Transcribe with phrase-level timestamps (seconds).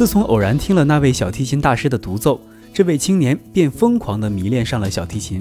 [0.00, 2.40] 自从偶然听了那位小提琴大师的独奏，
[2.72, 5.38] 这位青年便疯狂地迷恋上了小提琴。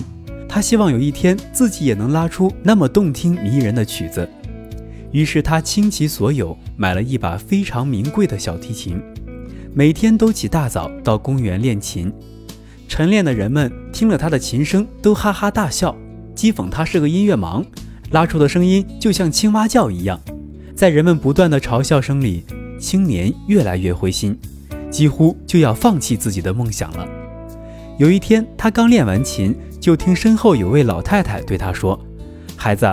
[0.50, 4.30] 他希望有一天自己也能拉出那么动听迷人的曲子。
[5.14, 9.02] 于是他倾其所有买了一把非常名贵的小提琴，
[9.74, 12.12] 每天都起大早到公园练琴。
[12.86, 15.96] 晨练的人们听了他的琴声都哈哈大笑，
[16.36, 17.64] 讥讽他是个音乐盲，
[18.12, 20.20] 拉出的声音就像青蛙叫一样。
[20.76, 22.44] 在人们不断的嘲笑声里，
[22.78, 24.38] 青年越来越灰心，
[24.90, 27.08] 几乎就要放弃自己的梦想了。
[27.98, 32.00] 有一天，他刚练完琴，就听身后有位老太太对他说
[32.56, 32.88] ：“孩子。”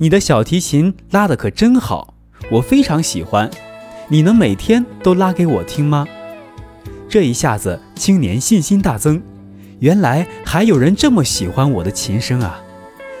[0.00, 2.14] 你的小提琴拉得可真好，
[2.52, 3.50] 我非常喜欢。
[4.06, 6.06] 你能每天都拉给我听吗？
[7.08, 9.20] 这一下子，青年信心大增。
[9.80, 12.60] 原来还有人这么喜欢我的琴声啊！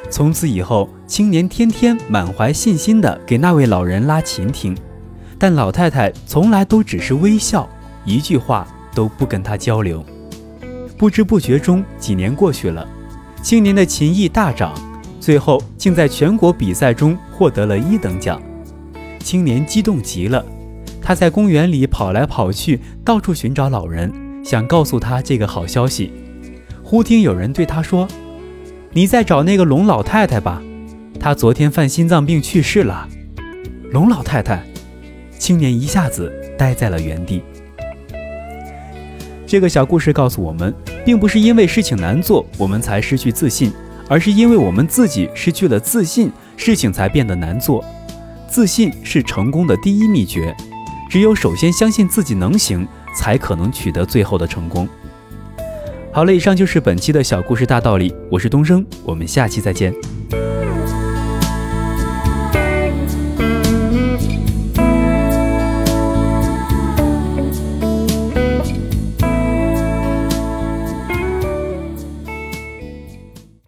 [0.08, 4.76] 从此以后，青年天天满怀信心地给那位老人拉琴听，
[5.36, 7.68] 但老太太从来都只是微笑，
[8.08, 10.04] 一句话都不跟他交流。
[10.96, 12.88] 不知不觉中，几年过去了，
[13.42, 14.74] 青年的琴艺大涨。
[15.20, 18.40] 最后竟在全国比赛中获得了一等奖，
[19.20, 20.42] 青年激动极了。
[21.02, 24.10] 他在公园里跑来跑去，到处寻找老人，
[24.42, 26.12] 想告诉他这个好消息。
[26.82, 28.08] 忽听有人对他说
[28.92, 30.62] ：“你在找那个龙老太太吧？
[31.20, 33.06] 她昨天犯心脏病去世了。”
[33.92, 34.64] 龙老太太，
[35.38, 37.42] 青年一下子呆在了原地。
[39.48, 40.72] 这个小故事告诉我们，
[41.06, 43.72] 并不是因为事情难做，我们才失去自信。
[44.10, 47.84] 而是因为我们自己失去了自信，事情才变得难做。
[48.48, 50.54] 自信是成功的第一秘诀，
[51.10, 54.88] 只有首先相信自己能行，才可能取得最后的成功。
[56.10, 59.94] 好了，以上就是本期的小故事大道理，我是东升，我们下期再见。